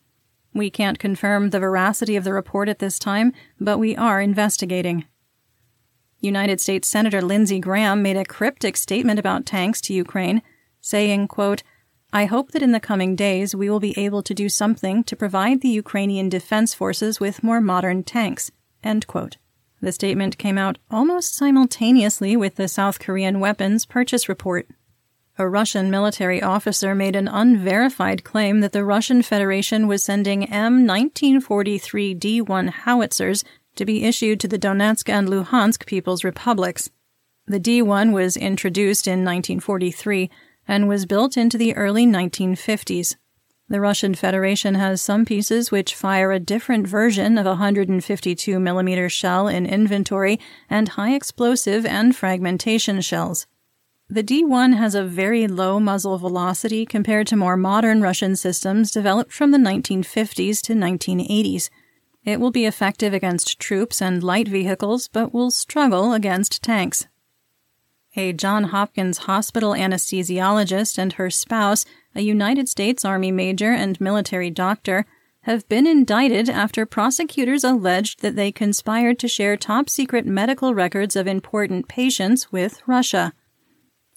[0.54, 5.06] We can't confirm the veracity of the report at this time, but we are investigating.
[6.20, 10.42] United States Senator Lindsey Graham made a cryptic statement about tanks to Ukraine,
[10.82, 11.64] saying, quote,
[12.14, 15.16] I hope that in the coming days we will be able to do something to
[15.16, 18.50] provide the Ukrainian defense forces with more modern tanks.
[18.84, 19.38] End quote.
[19.82, 24.68] The statement came out almost simultaneously with the South Korean weapons purchase report.
[25.38, 32.18] A Russian military officer made an unverified claim that the Russian Federation was sending M1943
[32.18, 33.44] D1 howitzers
[33.78, 36.90] to be issued to the Donetsk and Luhansk People's Republics.
[37.46, 40.30] The D1 was introduced in 1943
[40.68, 43.16] and was built into the early 1950s.
[43.70, 49.12] The Russian Federation has some pieces which fire a different version of a 152 mm
[49.12, 53.46] shell in inventory and high explosive and fragmentation shells.
[54.10, 59.34] The D1 has a very low muzzle velocity compared to more modern Russian systems developed
[59.34, 61.70] from the 1950s to 1980s.
[62.28, 67.08] It will be effective against troops and light vehicles, but will struggle against tanks.
[68.16, 71.86] A John Hopkins hospital anesthesiologist and her spouse
[72.18, 75.06] a United States Army major and military doctor,
[75.42, 81.16] have been indicted after prosecutors alleged that they conspired to share top secret medical records
[81.16, 83.34] of important patients with Russia.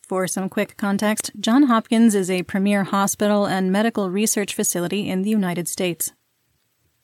[0.09, 5.23] For some quick context, John Hopkins is a premier hospital and medical research facility in
[5.23, 6.13] the United States.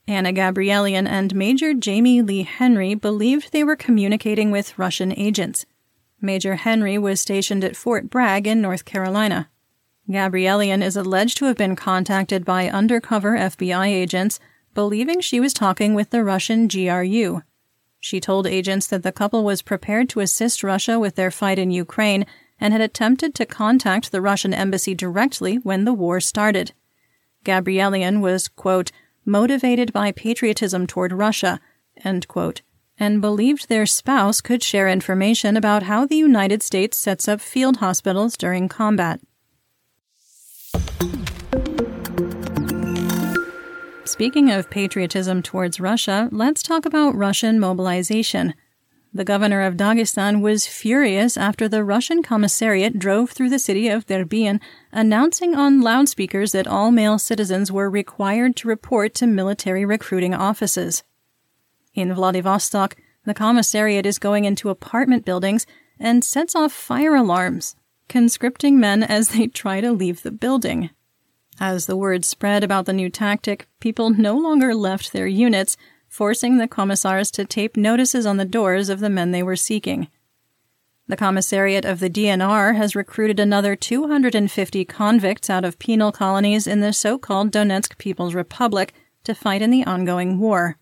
[0.09, 5.67] Anna Gabrielian and Major Jamie Lee Henry believed they were communicating with Russian agents.
[6.21, 9.51] Major Henry was stationed at Fort Bragg in North Carolina.
[10.09, 14.39] Gabrielian is alleged to have been contacted by undercover FBI agents,
[14.75, 17.43] believing she was talking with the Russian GRU.
[17.99, 21.73] She told agents that the couple was prepared to assist Russia with their fight in
[21.73, 22.25] Ukraine
[22.61, 26.73] and had attempted to contact the Russian embassy directly when the war started.
[27.43, 28.93] Gabrielian was, quote,
[29.27, 31.61] motivated by patriotism toward Russia,
[32.29, 32.63] quote,
[32.99, 37.79] and believed their spouse could share information about how the United States sets up field
[37.79, 39.21] hospitals during combat.
[44.05, 48.55] Speaking of patriotism towards Russia, let's talk about Russian mobilization.
[49.17, 54.05] The governor of Dagestan was furious after the Russian commissariat drove through the city of
[54.05, 54.61] Derbent,
[54.93, 61.03] announcing on loudspeakers that all male citizens were required to report to military recruiting offices.
[61.95, 65.65] In Vladivostok, the commissariat is going into apartment buildings
[65.99, 67.75] and sets off fire alarms,
[68.11, 70.91] conscripting men as they try to leave the building.
[71.59, 76.59] As the word spread about the new tactic, people no longer left their units, forcing
[76.59, 80.09] the commissars to tape notices on the doors of the men they were seeking.
[81.09, 86.81] The commissariat of the DNR has recruited another 250 convicts out of penal colonies in
[86.81, 88.93] the so called Donetsk People's Republic
[89.23, 90.79] to fight in the ongoing war.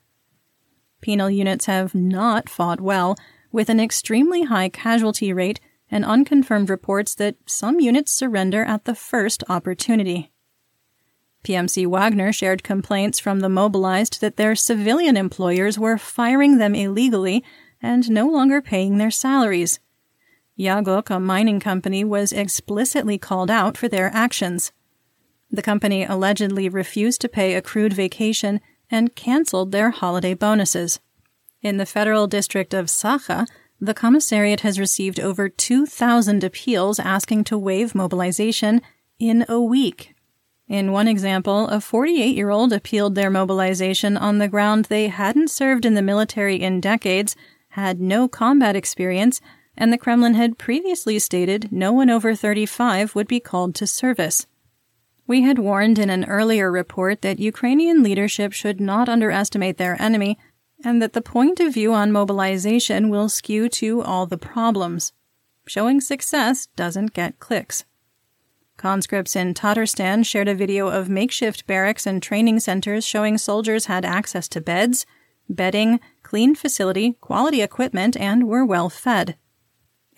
[1.03, 3.17] Penal units have not fought well,
[3.53, 5.61] with an extremely high casualty rate
[5.91, 10.33] and unconfirmed reports that some units surrender at the first opportunity.
[11.45, 17.45] PMC Wagner shared complaints from the mobilized that their civilian employers were firing them illegally
[17.83, 19.79] and no longer paying their salaries.
[20.59, 24.73] Yagok, a mining company, was explicitly called out for their actions.
[25.51, 31.01] The company allegedly refused to pay accrued vacation and canceled their holiday bonuses.
[31.61, 33.47] In the federal district of Sakha,
[33.81, 38.81] the commissariat has received over 2,000 appeals asking to waive mobilization
[39.19, 40.14] in a week
[40.69, 45.51] in one example, a 48 year old appealed their mobilization on the ground they hadn't
[45.51, 47.37] served in the military in decades,
[47.71, 49.41] had no combat experience,
[49.77, 54.47] and the Kremlin had previously stated no one over 35 would be called to service.
[55.27, 60.39] We had warned in an earlier report that Ukrainian leadership should not underestimate their enemy,
[60.85, 65.13] and that the point of view on mobilization will skew to all the problems.
[65.67, 67.85] Showing success doesn't get clicks.
[68.85, 74.05] Conscripts in Tatarstan shared a video of makeshift barracks and training centers showing soldiers had
[74.05, 75.07] access to beds,
[75.49, 79.39] bedding, clean facility, quality equipment, and were well fed.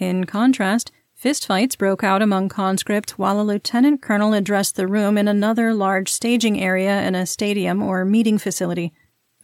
[0.00, 5.28] In contrast, fistfights broke out among conscripts while a lieutenant colonel addressed the room in
[5.28, 8.92] another large staging area in a stadium or meeting facility.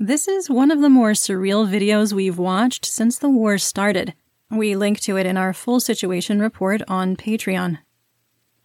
[0.00, 4.14] This is one of the more surreal videos we've watched since the war started.
[4.50, 7.78] We link to it in our full situation report on Patreon.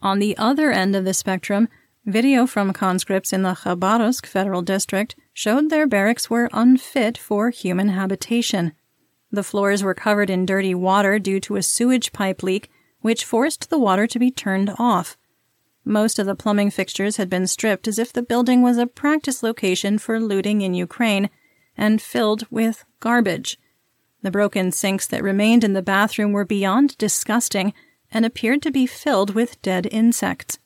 [0.02, 1.70] On the other end of the spectrum,
[2.06, 7.90] video from conscripts in the Khabarovsk Federal District showed their barracks were unfit for human
[7.90, 8.74] habitation.
[9.32, 12.70] The floors were covered in dirty water due to a sewage pipe leak,
[13.02, 15.18] which forced the water to be turned off.
[15.84, 19.42] Most of the plumbing fixtures had been stripped as if the building was a practice
[19.42, 21.30] location for looting in Ukraine
[21.78, 23.58] and filled with garbage.
[24.22, 27.74] The broken sinks that remained in the bathroom were beyond disgusting
[28.12, 30.60] and appeared to be filled with dead insects.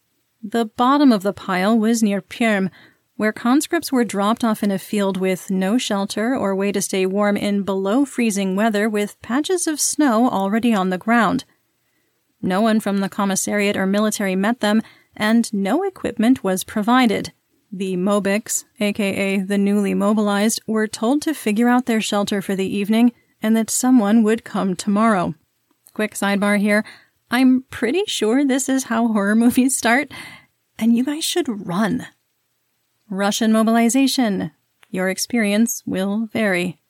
[0.43, 2.69] The bottom of the pile was near Perm,
[3.15, 7.05] where conscripts were dropped off in a field with no shelter or way to stay
[7.05, 11.45] warm in below freezing weather with patches of snow already on the ground.
[12.41, 14.81] No one from the commissariat or military met them,
[15.15, 17.31] and no equipment was provided.
[17.71, 22.65] The Mobiks, aka the newly mobilized, were told to figure out their shelter for the
[22.65, 23.11] evening
[23.41, 25.35] and that someone would come tomorrow.
[25.93, 26.83] Quick sidebar here
[27.34, 30.11] I'm pretty sure this is how horror movies start,
[30.77, 32.05] and you guys should run.
[33.09, 34.51] Russian mobilization.
[34.89, 36.82] Your experience will vary.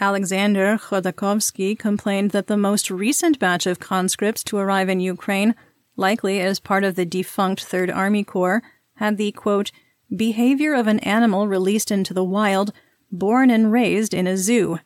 [0.00, 5.54] Alexander Khodakovsky complained that the most recent batch of conscripts to arrive in Ukraine,
[5.94, 8.62] likely as part of the defunct Third Army Corps,
[8.94, 9.72] had the quote,
[10.14, 12.72] behavior of an animal released into the wild,
[13.12, 14.78] born and raised in a zoo.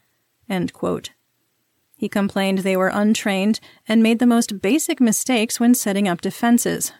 [0.48, 1.10] End quote.
[2.04, 6.92] He complained they were untrained and made the most basic mistakes when setting up defenses.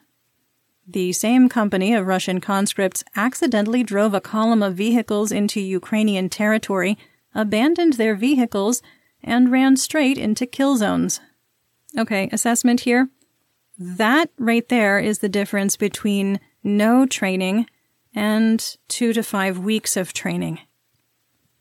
[0.89, 6.97] The same company of Russian conscripts accidentally drove a column of vehicles into Ukrainian territory,
[7.35, 8.81] abandoned their vehicles,
[9.23, 11.21] and ran straight into kill zones.
[11.99, 13.11] Okay, assessment here.
[13.77, 17.67] That right there is the difference between no training
[18.15, 20.61] and two to five weeks of training.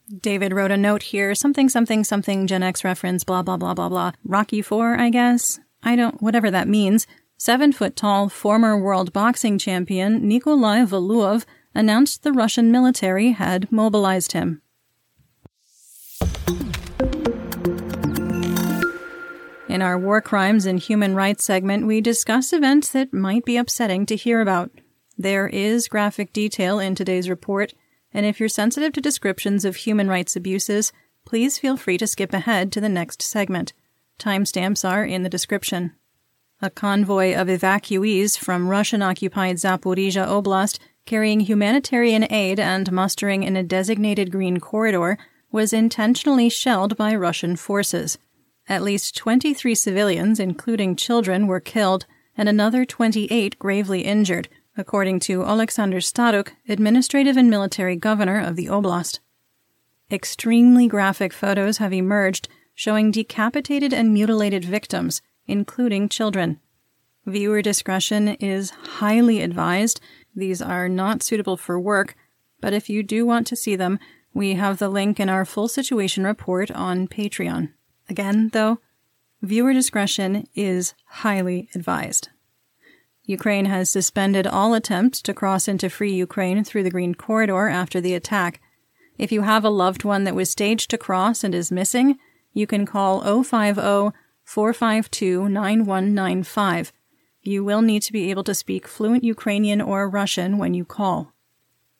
[0.10, 3.88] David wrote a note here something, something, something, Gen X reference, blah, blah, blah, blah,
[3.88, 4.12] blah.
[4.26, 5.60] Rocky Four, I guess?
[5.82, 7.08] I don't, whatever that means.
[7.38, 14.34] Seven foot tall, former world boxing champion Nikolai Valuev announced the Russian military had mobilized
[14.34, 14.62] him.
[19.70, 24.06] In our War Crimes and Human Rights segment, we discuss events that might be upsetting
[24.06, 24.70] to hear about.
[25.18, 27.74] There is graphic detail in today's report,
[28.14, 30.92] and if you're sensitive to descriptions of human rights abuses,
[31.26, 33.74] please feel free to skip ahead to the next segment.
[34.20, 35.94] Timestamps are in the description.
[36.62, 43.56] A convoy of evacuees from Russian occupied Zaporizhia Oblast carrying humanitarian aid and mustering in
[43.56, 45.18] a designated green corridor
[45.52, 48.18] was intentionally shelled by Russian forces.
[48.70, 52.06] At least 23 civilians, including children, were killed,
[52.38, 54.48] and another 28 gravely injured,
[54.78, 59.20] according to Alexander Starukh, administrative and military governor of the oblast.
[60.12, 66.60] Extremely graphic photos have emerged showing decapitated and mutilated victims, including children.
[67.26, 70.02] Viewer discretion is highly advised.
[70.36, 72.16] These are not suitable for work,
[72.60, 74.00] but if you do want to see them,
[74.34, 77.72] we have the link in our full situation report on Patreon.
[78.10, 78.80] Again, though,
[79.42, 82.30] viewer discretion is highly advised.
[83.26, 88.02] Ukraine has suspended all attempts to cross into free Ukraine through the Green Corridor after
[88.02, 88.62] the attack.
[89.18, 92.18] If you have a loved one that was staged to cross and is missing,
[92.52, 94.12] you can call 050
[94.44, 96.92] 452 9195.
[97.42, 101.34] You will need to be able to speak fluent Ukrainian or Russian when you call.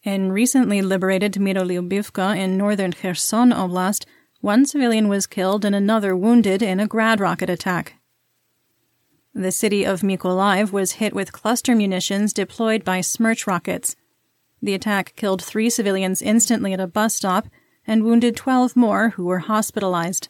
[0.04, 4.06] In recently liberated Mirolyubivka in northern Kherson Oblast,
[4.42, 7.96] one civilian was killed and another wounded in a grad rocket attack.
[9.36, 13.96] The city of Mykolaiv was hit with cluster munitions deployed by Smerch rockets.
[14.62, 17.48] The attack killed three civilians instantly at a bus stop
[17.88, 20.30] and wounded 12 more who were hospitalized.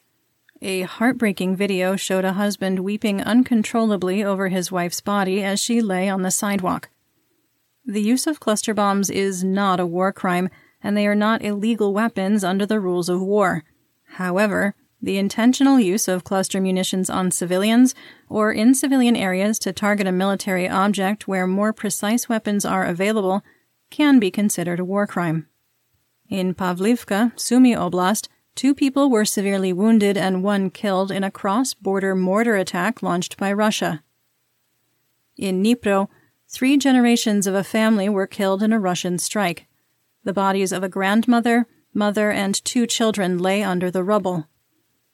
[0.61, 6.07] A heartbreaking video showed a husband weeping uncontrollably over his wife's body as she lay
[6.07, 6.89] on the sidewalk.
[7.85, 10.49] The use of cluster bombs is not a war crime,
[10.81, 13.65] and they are not illegal weapons under the rules of war.
[14.13, 17.93] However, the intentional use of cluster munitions on civilians
[18.29, 23.43] or in civilian areas to target a military object where more precise weapons are available
[23.89, 25.45] can be considered a war crime.
[26.29, 31.73] In Pavlivka, Sumy Oblast, two people were severely wounded and one killed in a cross
[31.73, 34.01] border mortar attack launched by Russia.
[35.35, 36.07] In Dnipro,
[36.47, 39.67] three generations of a family were killed in a Russian strike.
[40.23, 44.47] The bodies of a grandmother, Mother and two children lay under the rubble.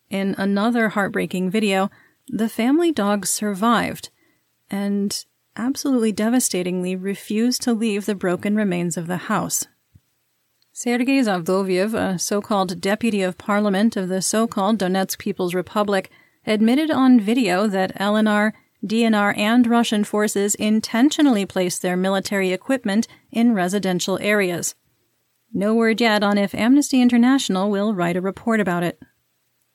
[0.09, 1.91] In another heartbreaking video,
[2.27, 4.09] the family dog survived
[4.69, 9.67] and absolutely devastatingly refused to leave the broken remains of the house.
[10.71, 16.09] Sergei Zavdoviev, a so called deputy of parliament of the so called Donetsk People's Republic,
[16.45, 18.53] admitted on video that LNR,
[18.85, 24.73] DNR, and Russian forces intentionally placed their military equipment in residential areas.
[25.53, 28.99] No word yet on if Amnesty International will write a report about it.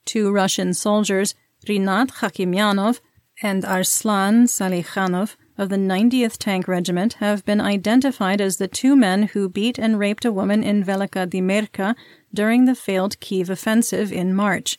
[0.04, 1.34] Two Russian soldiers,
[1.66, 3.00] Rinat Khakimyanov
[3.42, 9.24] and Arslan Salikhanov, of the 90th Tank Regiment have been identified as the two men
[9.24, 11.94] who beat and raped a woman in Velyka Dymerka
[12.32, 14.78] during the failed Kiev offensive in March.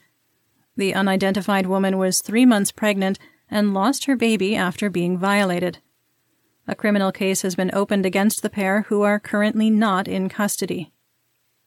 [0.75, 3.17] The unidentified woman was three months pregnant
[3.49, 5.77] and lost her baby after being violated.
[6.67, 10.91] A criminal case has been opened against the pair who are currently not in custody.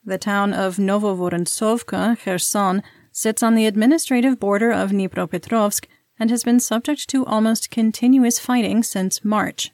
[0.04, 2.82] The town of Novovorontsovka, Kherson,
[3.18, 5.86] sits on the administrative border of Dnipropetrovsk
[6.20, 9.72] and has been subject to almost continuous fighting since March.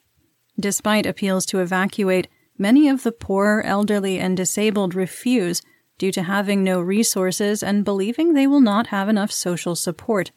[0.59, 2.27] Despite appeals to evacuate,
[2.57, 5.61] many of the poor, elderly, and disabled refuse
[5.99, 10.31] due to having no resources and believing they will not have enough social support.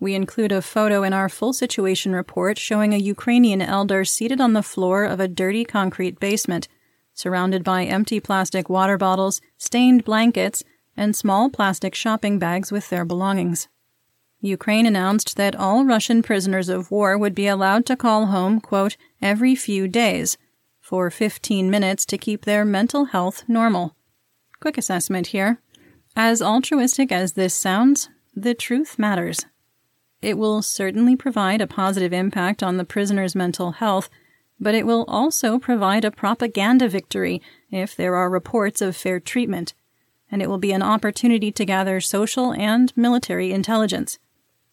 [0.00, 4.54] We include a photo in our full situation report showing a Ukrainian elder seated on
[4.54, 6.68] the floor of a dirty concrete basement,
[7.12, 10.64] surrounded by empty plastic water bottles, stained blankets,
[10.96, 13.68] and small plastic shopping bags with their belongings.
[14.40, 18.96] Ukraine announced that all Russian prisoners of war would be allowed to call home, quote,
[19.20, 20.36] every few days
[20.80, 23.96] for 15 minutes to keep their mental health normal.
[24.60, 25.60] Quick assessment here.
[26.14, 29.46] As altruistic as this sounds, the truth matters.
[30.22, 34.08] It will certainly provide a positive impact on the prisoner's mental health,
[34.60, 39.74] but it will also provide a propaganda victory if there are reports of fair treatment,
[40.30, 44.18] and it will be an opportunity to gather social and military intelligence.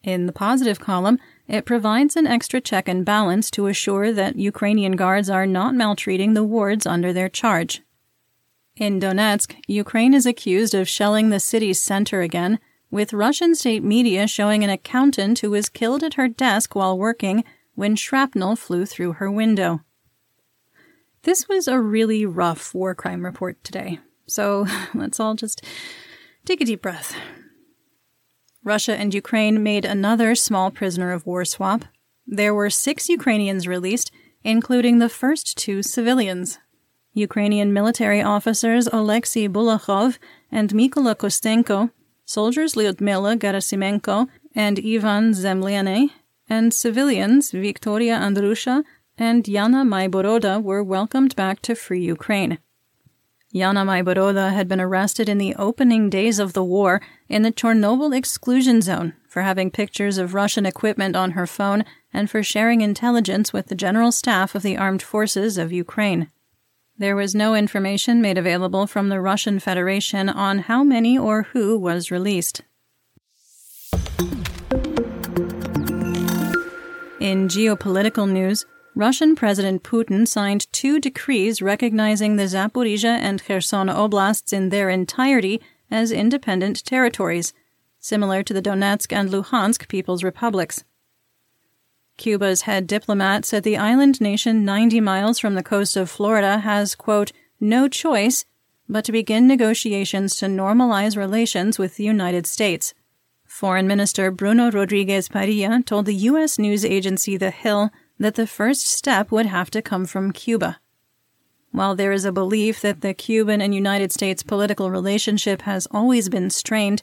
[0.04, 4.96] In the positive column, it provides an extra check and balance to assure that Ukrainian
[4.96, 7.82] guards are not maltreating the wards under their charge.
[8.76, 14.28] In Donetsk, Ukraine is accused of shelling the city's center again, with Russian state media
[14.28, 17.44] showing an accountant who was killed at her desk while working
[17.76, 19.82] when shrapnel flew through her window.
[21.24, 25.64] This was a really rough war crime report today, so let's all just
[26.46, 27.16] take a deep breath.
[28.64, 31.86] Russia and Ukraine made another small prisoner of war swap.
[32.26, 34.12] There were six Ukrainians released,
[34.44, 36.60] including the first two civilians.
[37.14, 40.18] Ukrainian military officers Oleksiy Bulakhov
[40.52, 41.92] and Mykola Kostenko,
[42.26, 46.10] soldiers Lyudmila Garasimenko and Ivan Zemliane,
[46.50, 48.84] and civilians Victoria Andrusha
[49.18, 52.58] and Yana Maiboroda were welcomed back to free Ukraine.
[53.54, 57.00] Yana Maiboroda had been arrested in the opening days of the war
[57.30, 62.32] in the Chernobyl exclusion zone for having pictures of Russian equipment on her phone and
[62.32, 66.32] for sharing intelligence with the general staff of the armed forces of Ukraine.
[66.98, 71.78] There was no information made available from the Russian Federation on how many or who
[71.78, 72.62] was released.
[77.20, 78.66] In geopolitical news,
[78.96, 85.62] Russian President Putin signed two decrees recognizing the Zaporizhia and Kherson oblasts in their entirety
[85.90, 87.54] as independent territories,
[88.00, 90.84] similar to the Donetsk and Luhansk People's Republics.
[92.18, 96.94] Cuba's head diplomat said the island nation 90 miles from the coast of Florida has,
[96.94, 98.46] quote, no choice
[98.88, 102.94] but to begin negotiations to normalize relations with the United States.
[103.46, 106.60] Foreign Minister Bruno Rodriguez Parrilla told the U.S.
[106.60, 110.80] news agency The Hill that the first step would have to come from Cuba.
[111.72, 116.30] While there is a belief that the Cuban and United States political relationship has always
[116.30, 117.02] been strained,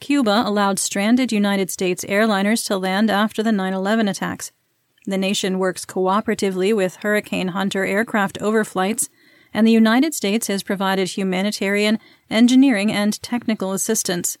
[0.00, 4.52] Cuba allowed stranded United States airliners to land after the 9 11 attacks.
[5.04, 9.08] The nation works cooperatively with Hurricane Hunter aircraft overflights,
[9.52, 11.98] and the United States has provided humanitarian,
[12.30, 14.38] engineering, and technical assistance.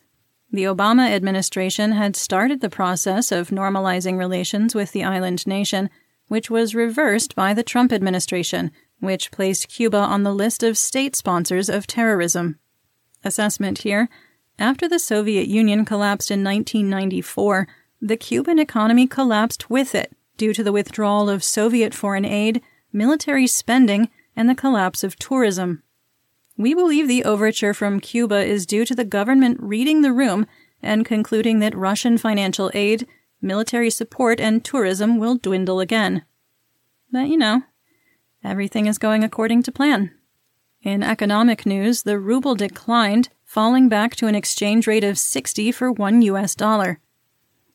[0.50, 5.90] The Obama administration had started the process of normalizing relations with the island nation,
[6.28, 11.14] which was reversed by the Trump administration, which placed Cuba on the list of state
[11.14, 12.58] sponsors of terrorism.
[13.24, 14.08] Assessment here
[14.58, 17.68] After the Soviet Union collapsed in 1994,
[18.00, 23.46] the Cuban economy collapsed with it due to the withdrawal of Soviet foreign aid, military
[23.46, 25.82] spending, and the collapse of tourism.
[26.58, 30.44] We believe the overture from Cuba is due to the government reading the room
[30.82, 33.06] and concluding that Russian financial aid,
[33.40, 36.24] military support, and tourism will dwindle again.
[37.12, 37.62] But you know,
[38.42, 40.10] everything is going according to plan.
[40.82, 45.92] In economic news, the ruble declined, falling back to an exchange rate of 60 for
[45.92, 46.98] 1 US dollar.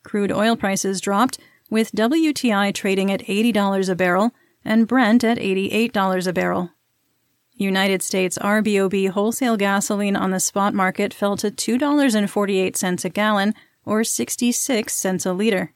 [0.04, 4.32] Crude oil prices dropped, with WTI trading at $80 a barrel
[4.66, 6.72] and Brent at $88 a barrel.
[7.56, 13.54] United States RBOB wholesale gasoline on the spot market fell to $2.48 a gallon
[13.86, 15.74] or 66 cents a liter.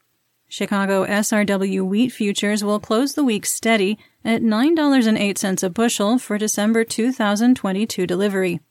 [0.49, 6.83] Chicago SRW wheat futures will close the week steady at $9.08 a bushel for December
[6.83, 8.61] 2022 delivery.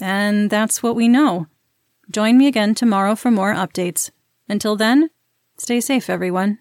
[0.00, 1.46] And that's what we know.
[2.10, 4.10] Join me again tomorrow for more updates.
[4.48, 5.10] Until then,
[5.58, 6.58] stay safe, everyone.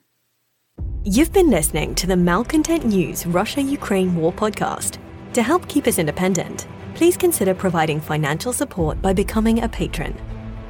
[1.03, 4.97] You've been listening to the Malcontent News Russia Ukraine War podcast.
[5.35, 10.15] To help keep us independent, please consider providing financial support by becoming a patron.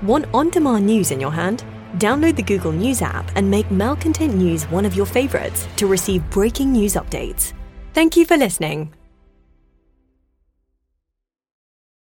[0.01, 1.63] Want on demand news in your hand?
[1.99, 6.27] Download the Google News app and make Malcontent News one of your favorites to receive
[6.31, 7.53] breaking news updates.
[7.93, 8.91] Thank you for listening.